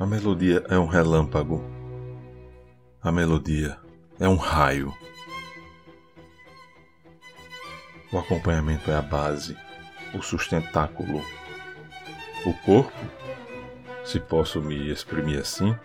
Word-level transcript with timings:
A 0.00 0.06
melodia 0.06 0.64
é 0.68 0.78
um 0.78 0.86
relâmpago. 0.86 1.62
A 3.00 3.12
melodia 3.12 3.78
é 4.18 4.26
um 4.26 4.36
raio. 4.36 4.92
O 8.12 8.18
acompanhamento 8.18 8.90
é 8.90 8.96
a 8.96 9.02
base, 9.02 9.56
o 10.14 10.22
sustentáculo. 10.22 11.22
O 12.44 12.54
corpo, 12.64 12.92
se 14.04 14.18
posso 14.18 14.60
me 14.60 14.90
exprimir 14.90 15.38
assim, 15.38 15.76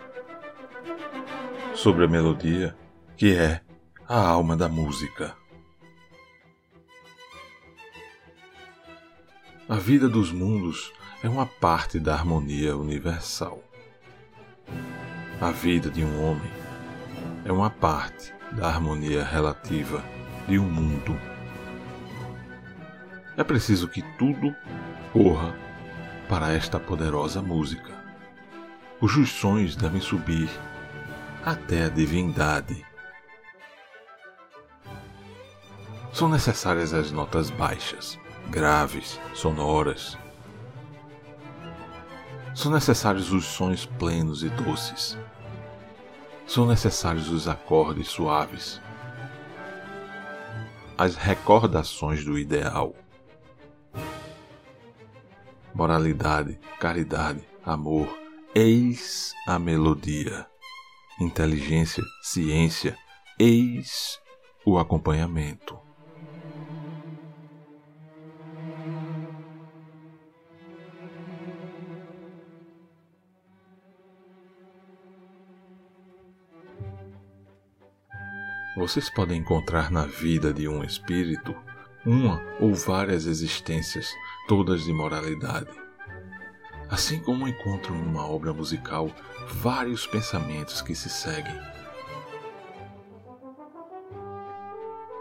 sobre 1.74 2.04
a 2.04 2.08
melodia, 2.08 2.76
que 3.16 3.36
é 3.36 3.60
a 4.08 4.18
alma 4.18 4.56
da 4.56 4.68
música. 4.68 5.36
A 9.68 9.76
vida 9.76 10.08
dos 10.08 10.32
mundos 10.32 10.92
é 11.22 11.28
uma 11.28 11.46
parte 11.46 12.00
da 12.00 12.14
harmonia 12.14 12.76
universal. 12.76 13.67
A 15.40 15.50
vida 15.50 15.90
de 15.90 16.04
um 16.04 16.24
homem 16.24 16.50
é 17.44 17.52
uma 17.52 17.70
parte 17.70 18.34
da 18.52 18.66
harmonia 18.66 19.24
relativa 19.24 20.02
de 20.48 20.58
um 20.58 20.64
mundo. 20.64 21.18
É 23.36 23.44
preciso 23.44 23.86
que 23.88 24.02
tudo 24.18 24.54
corra 25.12 25.54
para 26.28 26.52
esta 26.52 26.78
poderosa 26.78 27.40
música, 27.40 27.92
cujos 28.98 29.30
sons 29.30 29.76
devem 29.76 30.00
subir 30.00 30.50
até 31.44 31.84
a 31.84 31.88
divindade. 31.88 32.84
São 36.12 36.28
necessárias 36.28 36.92
as 36.92 37.12
notas 37.12 37.48
baixas, 37.48 38.18
graves, 38.50 39.20
sonoras. 39.34 40.18
São 42.54 42.72
necessários 42.72 43.32
os 43.32 43.44
sons 43.44 43.86
plenos 43.86 44.42
e 44.42 44.48
doces. 44.48 45.16
São 46.46 46.66
necessários 46.66 47.28
os 47.28 47.46
acordes 47.46 48.08
suaves. 48.08 48.80
As 50.96 51.14
recordações 51.14 52.24
do 52.24 52.38
ideal. 52.38 52.94
Moralidade, 55.74 56.58
caridade, 56.80 57.44
amor, 57.64 58.08
eis 58.54 59.32
a 59.46 59.58
melodia 59.58 60.46
inteligência, 61.20 62.04
ciência, 62.22 62.96
eis 63.38 64.20
o 64.64 64.78
acompanhamento. 64.78 65.78
Vocês 78.78 79.10
podem 79.10 79.40
encontrar 79.40 79.90
na 79.90 80.06
vida 80.06 80.54
de 80.54 80.68
um 80.68 80.84
espírito 80.84 81.52
uma 82.06 82.40
ou 82.60 82.72
várias 82.72 83.26
existências, 83.26 84.08
todas 84.46 84.84
de 84.84 84.92
moralidade 84.92 85.68
Assim 86.88 87.20
como 87.20 87.48
encontro 87.48 87.92
numa 87.92 88.26
obra 88.26 88.52
musical 88.52 89.10
vários 89.46 90.06
pensamentos 90.06 90.80
que 90.80 90.94
se 90.94 91.10
seguem. 91.10 91.60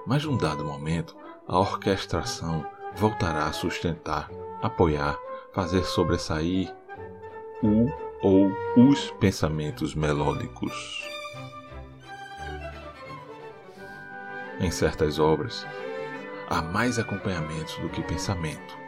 Mas 0.06 0.24
num 0.24 0.38
dado 0.38 0.64
momento, 0.64 1.18
a 1.46 1.60
orquestração 1.60 2.66
voltará 2.96 3.48
a 3.48 3.54
sustentar, 3.54 4.30
apoiar, 4.62 5.20
fazer 5.52 5.84
sobressair 5.84 6.74
o 7.62 7.92
ou 8.22 8.50
os 8.78 9.12
pensamentos 9.20 9.94
melódicos. 9.94 11.17
Em 14.60 14.72
certas 14.72 15.20
obras, 15.20 15.66
há 16.50 16.62
mais 16.62 16.98
acompanhamentos 16.98 17.76
do 17.78 17.90
que 17.90 18.02
pensamento 18.02 18.88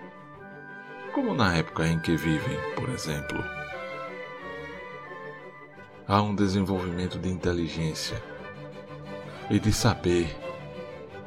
como 1.20 1.34
na 1.34 1.56
época 1.58 1.86
em 1.86 2.00
que 2.00 2.16
vivem, 2.16 2.58
por 2.76 2.88
exemplo. 2.90 3.44
Há 6.08 6.22
um 6.22 6.34
desenvolvimento 6.34 7.20
de 7.20 7.30
inteligência 7.30 8.22
e 9.50 9.60
de 9.60 9.74
saber 9.74 10.34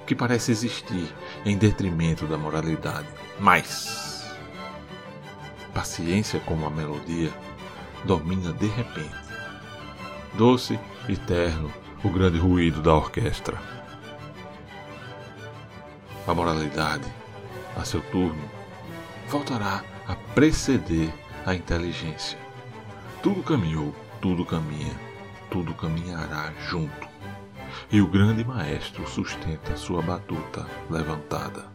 que 0.07 0.15
parece 0.15 0.51
existir 0.51 1.13
em 1.45 1.59
detrimento 1.59 2.27
da 2.27 2.39
moralidade. 2.39 3.09
Mas 3.39 4.35
paciência 5.75 6.41
como 6.41 6.67
a 6.67 6.71
melodia 6.71 7.31
domina 8.05 8.53
de 8.53 8.67
repente. 8.67 9.15
Doce 10.35 10.79
e 11.09 11.17
terno 11.17 11.71
o 12.03 12.09
grande 12.09 12.39
ruído 12.39 12.81
da 12.81 12.95
orquestra. 12.95 13.61
A 16.25 16.33
moralidade, 16.33 17.13
a 17.77 17.85
seu 17.85 18.01
turno, 18.01 18.49
voltará 19.29 19.83
a 20.07 20.15
preceder 20.35 21.13
a 21.45 21.53
inteligência. 21.53 22.39
Tudo 23.21 23.43
caminhou, 23.43 23.93
tudo 24.21 24.47
caminha, 24.47 24.95
tudo 25.51 25.75
caminhará 25.75 26.53
junto. 26.69 27.09
E 27.91 28.01
o 28.01 28.07
grande 28.07 28.45
maestro 28.45 29.05
sustenta 29.09 29.77
sua 29.77 30.01
batuta 30.01 30.65
levantada. 30.89 31.73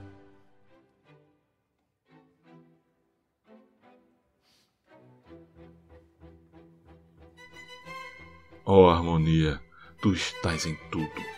Ó 8.66 8.86
oh, 8.86 8.90
harmonia, 8.90 9.62
tu 10.02 10.14
estás 10.14 10.66
em 10.66 10.76
tudo. 10.90 11.38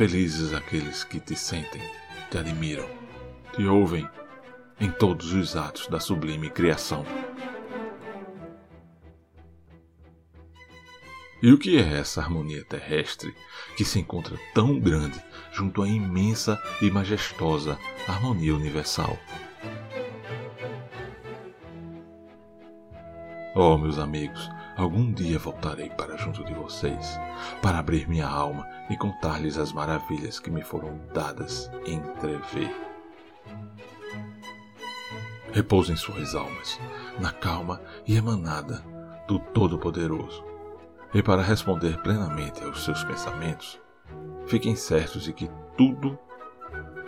Felizes 0.00 0.54
aqueles 0.54 1.04
que 1.04 1.20
te 1.20 1.36
sentem, 1.36 1.82
te 2.30 2.38
admiram 2.38 2.88
te 3.54 3.66
ouvem 3.66 4.08
em 4.80 4.90
todos 4.90 5.34
os 5.34 5.54
atos 5.56 5.88
da 5.88 6.00
sublime 6.00 6.48
criação. 6.48 7.04
E 11.42 11.52
o 11.52 11.58
que 11.58 11.76
é 11.76 11.98
essa 11.98 12.22
harmonia 12.22 12.64
terrestre 12.64 13.34
que 13.76 13.84
se 13.84 14.00
encontra 14.00 14.38
tão 14.54 14.80
grande 14.80 15.22
junto 15.52 15.82
à 15.82 15.86
imensa 15.86 16.58
e 16.80 16.90
majestosa 16.90 17.78
harmonia 18.08 18.54
universal? 18.54 19.18
Oh, 23.54 23.76
meus 23.76 23.98
amigos, 23.98 24.48
algum 24.80 25.12
dia 25.12 25.38
voltarei 25.38 25.90
para 25.90 26.16
junto 26.16 26.42
de 26.44 26.54
vocês, 26.54 27.18
para 27.60 27.78
abrir 27.78 28.08
minha 28.08 28.26
alma 28.26 28.66
e 28.88 28.96
contar-lhes 28.96 29.58
as 29.58 29.72
maravilhas 29.72 30.40
que 30.40 30.50
me 30.50 30.62
foram 30.62 30.98
dadas 31.12 31.70
entrever. 31.86 32.74
Repousem 35.52 35.96
suas 35.96 36.34
almas 36.34 36.80
na 37.18 37.32
calma 37.32 37.80
e 38.06 38.16
emanada 38.16 38.82
do 39.28 39.38
Todo-Poderoso. 39.38 40.44
E 41.12 41.22
para 41.22 41.42
responder 41.42 42.00
plenamente 42.02 42.62
aos 42.62 42.84
seus 42.84 43.02
pensamentos, 43.04 43.80
fiquem 44.46 44.76
certos 44.76 45.24
de 45.24 45.32
que 45.32 45.50
tudo 45.76 46.18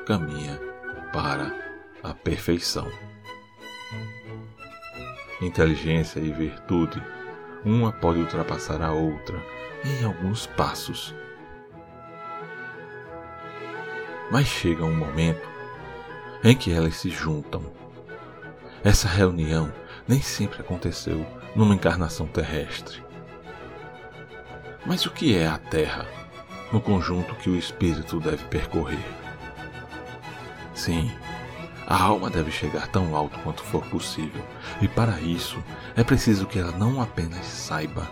caminha 0.04 0.60
para 1.12 1.54
a 2.02 2.12
perfeição. 2.12 2.88
Inteligência 5.40 6.20
e 6.20 6.32
virtude, 6.32 7.02
uma 7.64 7.92
pode 7.92 8.20
ultrapassar 8.20 8.82
a 8.82 8.92
outra 8.92 9.40
em 9.84 10.04
alguns 10.04 10.46
passos. 10.46 11.14
Mas 14.30 14.46
chega 14.46 14.84
um 14.84 14.94
momento 14.94 15.48
em 16.42 16.56
que 16.56 16.72
elas 16.72 16.96
se 16.96 17.10
juntam 17.10 17.82
essa 18.84 19.06
reunião 19.06 19.72
nem 20.08 20.20
sempre 20.20 20.60
aconteceu 20.60 21.24
numa 21.54 21.74
encarnação 21.74 22.26
terrestre. 22.26 23.00
Mas 24.84 25.06
o 25.06 25.10
que 25.10 25.36
é 25.36 25.46
a 25.46 25.56
Terra 25.56 26.04
no 26.72 26.80
conjunto 26.80 27.36
que 27.36 27.48
o 27.48 27.56
espírito 27.56 28.18
deve 28.18 28.44
percorrer? 28.46 28.98
Sim, 30.74 31.12
a 31.92 32.02
alma 32.02 32.30
deve 32.30 32.50
chegar 32.50 32.88
tão 32.88 33.14
alto 33.14 33.38
quanto 33.40 33.62
for 33.62 33.84
possível, 33.84 34.42
e 34.80 34.88
para 34.88 35.20
isso 35.20 35.62
é 35.94 36.02
preciso 36.02 36.46
que 36.46 36.58
ela 36.58 36.72
não 36.72 37.02
apenas 37.02 37.44
saiba, 37.44 38.10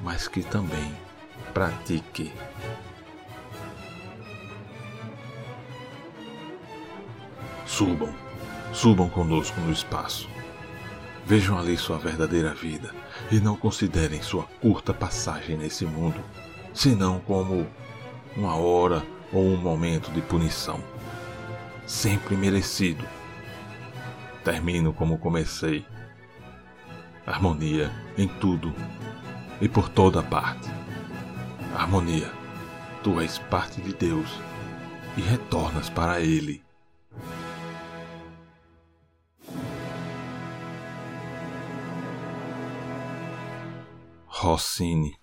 mas 0.00 0.28
que 0.28 0.40
também 0.40 0.94
pratique. 1.52 2.32
Subam 7.66 8.14
Subam 8.72 9.08
conosco 9.08 9.60
no 9.62 9.72
espaço. 9.72 10.28
Vejam 11.26 11.58
ali 11.58 11.76
sua 11.76 11.98
verdadeira 11.98 12.54
vida 12.54 12.94
e 13.32 13.40
não 13.40 13.56
considerem 13.56 14.22
sua 14.22 14.44
curta 14.62 14.94
passagem 14.94 15.56
nesse 15.56 15.84
mundo, 15.84 16.20
senão 16.72 17.18
como 17.18 17.66
uma 18.36 18.54
hora 18.54 19.02
ou 19.32 19.42
um 19.42 19.56
momento 19.56 20.12
de 20.12 20.20
punição. 20.20 20.80
Sempre 21.86 22.36
merecido. 22.36 23.04
Termino 24.44 24.92
como 24.92 25.18
comecei. 25.18 25.86
harmonia 27.26 27.90
em 28.16 28.28
tudo 28.28 28.72
e 29.60 29.68
por 29.68 29.88
toda 29.88 30.22
parte. 30.22 30.70
Harmonia, 31.74 32.30
tu 33.02 33.20
és 33.20 33.38
parte 33.38 33.80
de 33.80 33.92
Deus 33.92 34.30
e 35.16 35.20
retornas 35.20 35.90
para 35.90 36.20
Ele. 36.20 36.64
Rossini 44.26 45.18